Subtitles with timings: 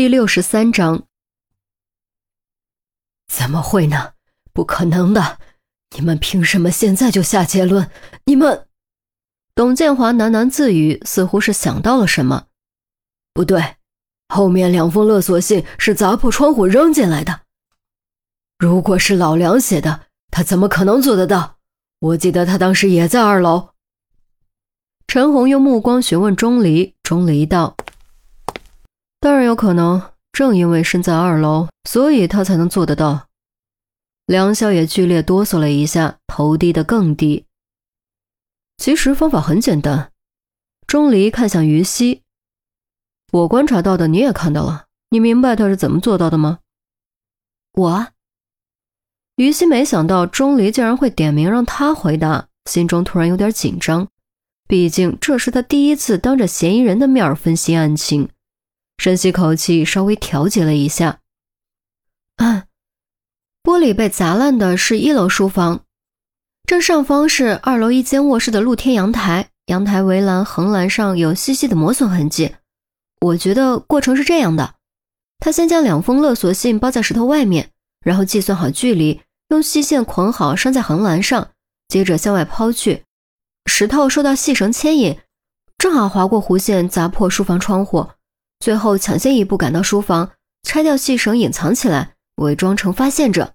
[0.00, 1.02] 第六十三章，
[3.28, 4.14] 怎么会呢？
[4.50, 5.38] 不可能的！
[5.94, 7.90] 你们凭什么现在就下结论？
[8.24, 8.66] 你们……
[9.54, 12.46] 董建华喃喃自语，似乎是想到了什么。
[13.34, 13.76] 不对，
[14.30, 17.42] 后面两封勒索信是砸破窗户扔进来的。
[18.58, 21.58] 如果是老梁写的，他怎么可能做得到？
[21.98, 23.74] 我记得他当时也在二楼。
[25.06, 27.76] 陈红用目光询问钟离，钟离道。
[29.20, 33.28] 当然有可能，正因为身在二楼，所以他才能做得到。
[34.24, 37.44] 梁霄也剧烈哆嗦了一下，头低得更低。
[38.78, 40.10] 其实方法很简单。
[40.86, 42.22] 钟离看向于西，
[43.32, 46.60] 我观察到的你也看到了，你明白他是怎么做到的吗？
[47.74, 48.06] 我。
[49.36, 54.08] 于西没想到钟离竟然会点名让他回答，心中突然有点紧张，
[54.66, 58.30] 毕竟这是他第一次当着嫌疑人的面分析案情。
[59.00, 61.20] 深吸口气，稍微调节了一下。
[62.36, 62.64] 嗯，
[63.62, 65.86] 玻璃被砸烂的是一楼书房，
[66.66, 72.54] 正上方是二楼一间卧室的露天阳台，阳台围栏横栏上有细细的磨损痕迹。
[73.22, 74.74] 我觉得过程是这样的：
[75.38, 77.70] 他先将两封勒索信包在石头外面，
[78.04, 81.52] 然后计算好距离，用细线捆好拴在横栏上，
[81.88, 83.04] 接着向外抛去。
[83.64, 85.18] 石头受到细绳牵引，
[85.78, 88.06] 正好划过弧线，砸破书房窗户。
[88.60, 93.54] 最后抢先一步赶到书房，拆掉细绳隐藏起来，伪装成发现者。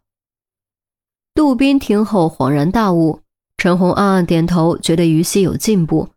[1.35, 3.21] 杜宾听后恍然大悟，
[3.57, 6.09] 陈红暗暗点头，觉得于西有进步。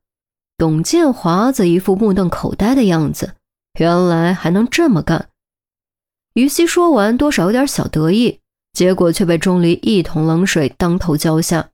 [0.56, 3.34] 董建华则一副目瞪口呆的样子，
[3.78, 5.28] 原来还能这么干。
[6.34, 8.40] 于西说完，多少有点小得意，
[8.72, 11.70] 结果却被钟离一桶冷水当头浇下。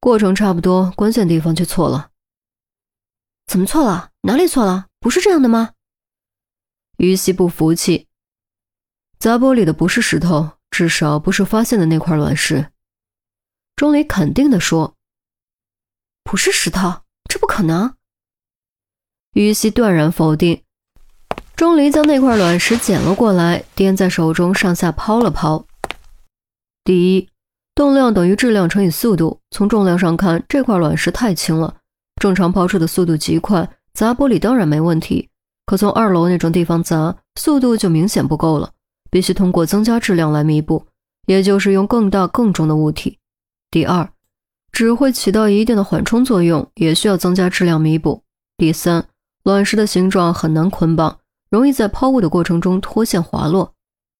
[0.00, 2.10] 过程差不多，关键地方却错了。
[3.46, 4.10] 怎么错了？
[4.22, 4.86] 哪里错了？
[5.00, 5.73] 不是这样的吗？
[6.96, 8.06] 于西不服气，
[9.18, 12.70] 砸玻璃的不是石头，至少不是发现的那块卵石。
[13.76, 14.94] 钟离肯定地说
[16.22, 17.94] ：“不是石头，这不可能。”
[19.34, 20.62] 于西断然否定。
[21.56, 25.66] 钟离将那块卵石捡了过来，掂在手中上下抛了抛。
[26.84, 27.28] 第一，
[27.74, 29.40] 动量等于质量乘以速度。
[29.50, 31.76] 从重量上看，这块卵石太轻了，
[32.20, 35.30] 正常抛出的速度极快，砸玻璃当然没问题。
[35.66, 38.70] 可从二楼那种地方砸，速度就明显不够了，
[39.10, 40.86] 必须通过增加质量来弥补，
[41.26, 43.18] 也就是用更大更重的物体。
[43.70, 44.08] 第二，
[44.72, 48.22] 纸会起到一定的缓冲作用，也需要增加质量弥补。
[48.58, 49.08] 第三，
[49.42, 53.72] 卵石的形状很难捆绑，容易在抛物的过程中脱线滑落。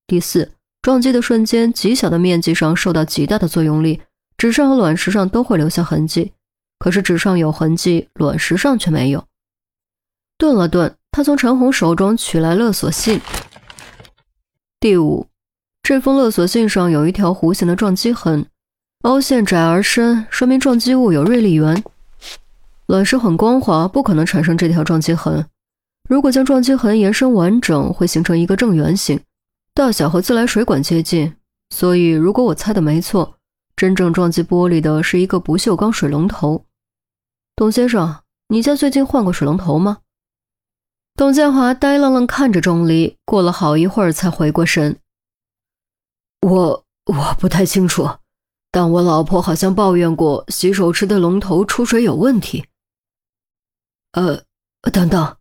[0.07, 0.51] 第四，
[0.81, 4.01] 撞击的瞬间，极小的面积上受到极大的作用力，
[4.35, 6.33] 纸上和卵石上都会留下痕迹，
[6.79, 9.23] 可是纸上有痕迹，卵石上却没有。
[10.39, 10.95] 顿了顿。
[11.15, 13.21] 他从陈红手中取来勒索信。
[14.81, 15.27] 第五，
[15.81, 18.45] 这封勒索信上有一条弧形的撞击痕，
[19.03, 21.81] 凹陷窄而深，说明撞击物有锐利源。
[22.87, 25.45] 卵石很光滑，不可能产生这条撞击痕。
[26.09, 29.17] 如果将撞击痕延伸完整，会形成一个正圆形，
[29.73, 31.33] 大小和自来水管接近。
[31.69, 33.37] 所以，如果我猜的没错，
[33.77, 36.65] 真正撞击玻璃的是一个不锈钢水龙头。
[37.55, 38.17] 董先生，
[38.49, 39.99] 你家最近换过水龙头吗？
[41.17, 44.99] 董建华呆愣愣看着钟离，过了好一会儿才回过神。
[46.41, 48.17] 我我不太清楚，
[48.69, 52.65] 但我老婆好像抱怨过洗手池的龙头出水有问题。
[54.11, 54.43] 呃，
[54.91, 55.37] 等等，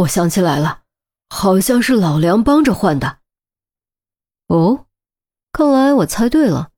[0.00, 0.80] 我想起来了，
[1.28, 3.18] 好像是老梁帮着换的。
[4.48, 4.86] 哦，
[5.52, 6.72] 看来我猜对了，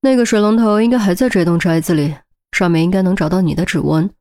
[0.00, 2.16] 那个水龙头应该还在这栋宅子里，
[2.50, 4.12] 上面应该能找到你的指纹。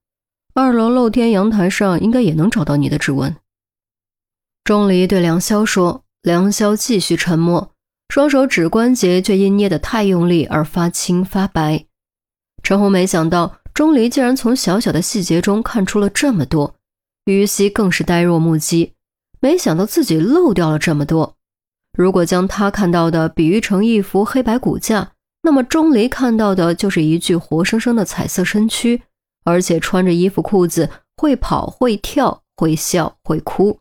[0.54, 3.36] 二楼露天阳台上应该也能找到你的指纹。
[4.64, 6.04] 钟离对梁霄说。
[6.24, 7.74] 梁霄继续沉默，
[8.08, 11.84] 双手指关节却因捏得太用力而发青发白。
[12.64, 16.76] 陈红没想到钟离竟然从小小的细节中看出了这么多，
[17.26, 18.94] 于西更是呆若木鸡，
[19.42, 21.36] 没想到自己漏掉了这么多。
[21.92, 25.12] 如果将他看到的比喻成一幅黑白骨架，
[25.42, 29.02] 那么钟离看到的就是一具活生生的彩色身躯。
[29.44, 33.80] 而且穿着衣服裤子，会跑会跳会笑会哭。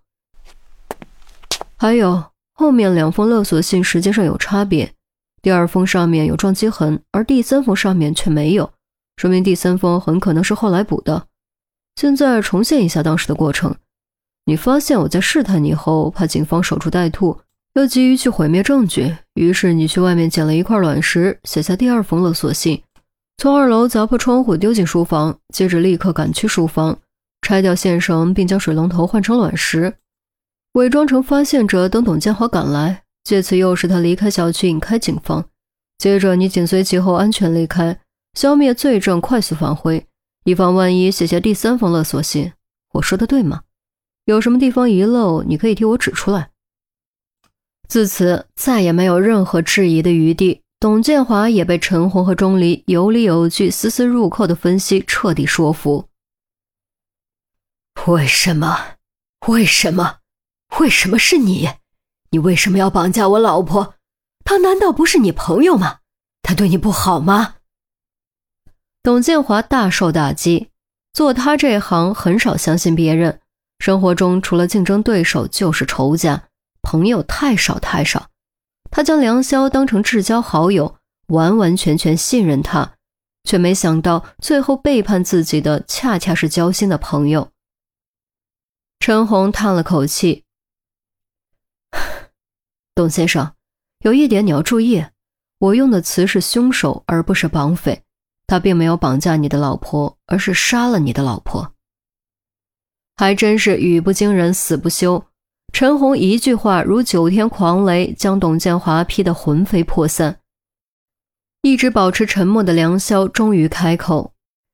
[1.77, 4.93] 还有后面两封勒索信时间上有差别，
[5.41, 8.73] 第二封上面有撞击痕，而第三封上面却没有，
[9.17, 11.27] 说明第三封很可能是后来补的。
[11.97, 13.75] 现在重现一下当时的过程。
[14.47, 17.39] 你发现我在试探你后，怕警方守株待兔，
[17.75, 22.83] 又急于去毁灭证据，于是你去外面捡了一块卵石，写下第二封勒索信。
[23.43, 27.01] 从二楼砸破窗户丢进书房，接着立刻赶去书房，
[27.41, 29.97] 拆掉线绳，并将水龙头换成卵石。
[30.75, 35.45] 伪装成发现者等董建华赶来，借此诱使他离开小区，引开警方。
[35.99, 37.99] 接着你紧随其后，安全离开，
[38.35, 40.07] 消灭罪证，快速返回，
[40.45, 42.53] 以防万一写下第三封勒索信。
[42.93, 43.63] 我说的对吗？
[44.27, 46.51] 有什么地方遗漏，你可以替我指出来。
[47.89, 50.61] 自此再也没有任何质疑的余地。
[50.83, 56.09] 董建华也被陈红和钟离有理有据、丝丝入扣的分析彻底说服。
[58.09, 58.97] 为什么？
[59.47, 60.17] 为什么？
[60.81, 61.69] 为什么是你？
[62.31, 63.95] 你为什么要绑架我老婆？
[64.45, 65.99] 她难道不是你朋友吗？
[66.43, 67.55] 她对你不好吗？
[69.05, 70.71] 董建华大受打击。
[71.13, 73.39] 做他这行，很少相信别人。
[73.79, 76.49] 生活中除了竞争对手，就是仇家，
[76.83, 78.31] 朋友太少太少。
[78.93, 80.99] 他将梁霄当成至交好友，
[81.29, 82.93] 完完全全信任他，
[83.43, 87.51] 却没想到最后背叛自己的，恰恰是交心的朋友。
[89.01, 90.45] 陈红叹了口气
[92.95, 93.55] ：“董先生，
[94.01, 95.03] 有一点你要注意，
[95.59, 98.05] 我用的词是凶手，而不是绑匪。
[98.47, 101.73] 他并没有绑架你的老婆，而是杀了你的老婆。
[103.17, 105.25] 还真是语不惊人死不休。”
[105.73, 110.39] 陈红一句话如九天狂雷，将董建华劈得魂飞魄散。
[111.63, 114.33] 一直保持沉默的梁霄终于开口，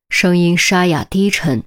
[0.08, 1.62] 声音沙哑低沉。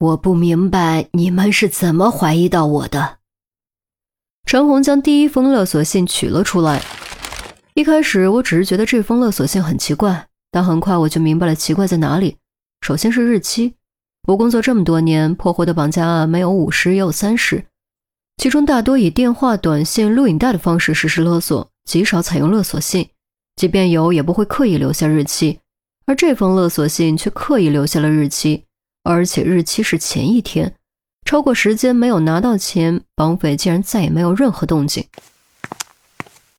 [0.00, 3.18] 我不明白你们是怎么怀疑到我的。
[4.44, 6.82] 陈红将第一封勒索信取了出来。
[7.74, 12.36] 一开始我只是觉得这封勒索信很奇怪，但很快我就明白了奇怪在哪里。
[12.80, 13.74] 首先是日期，
[14.26, 17.64] 我工作这么多年，破获的绑架案没有五十也有三十，
[18.36, 23.08] 其中大多以电话、短信、录影带的方式实施勒索，极少采用勒索信。
[23.56, 25.58] 即便有，也不会刻意留下日期，
[26.04, 28.64] 而这封勒索信却刻意留下了日期。
[29.02, 30.74] 而且日期是前一天，
[31.24, 35.06] 超过时间没有拿到钱，绑匪竟然再也没有任何动静。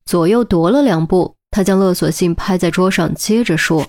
[0.06, 3.88] 左右踱了两步，他将勒索信拍在桌上，接着说：“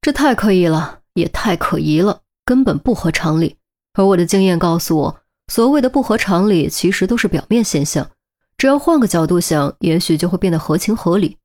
[0.00, 3.56] 这太刻意了，也太可疑了，根本不合常理。
[3.94, 5.19] 而我的经验告诉我，
[5.50, 8.08] 所谓的不合常理，其实都是表面现象。
[8.56, 11.36] 只要换个角度想，也许就会变得合情合理。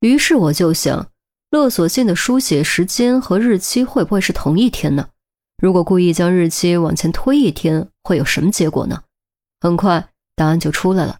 [0.00, 1.08] 于是我就想。”
[1.50, 5.08] 勒索信的书写时间和日期会不会是同一天呢？
[5.58, 9.02] 如果故意将日期往前推一天，会有什么结果呢？
[9.60, 11.18] 很快答案就出来了。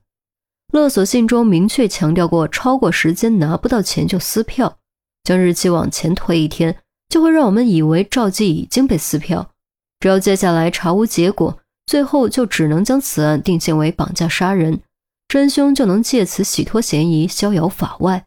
[0.73, 4.79] 勒索信中明确强调过，超过时间拿不到钱就撕票。
[5.23, 6.79] 将日期往前推一天，
[7.11, 9.51] 就会让我们以为赵姬已经被撕票。
[10.01, 11.59] 只要接下来查无结果，
[11.93, 14.81] 最后就只能将此案定性为绑架杀人，
[15.29, 18.25] 真凶就能借此洗脱嫌疑，逍遥法外。